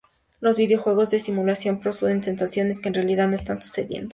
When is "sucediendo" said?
3.61-4.09